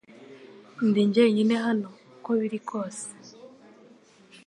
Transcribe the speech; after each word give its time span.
Ndi 0.87 1.01
jyenyine 1.13 1.55
hano 1.65 1.87
uko 2.17 2.29
biri 2.39 2.59
kose 2.69 3.05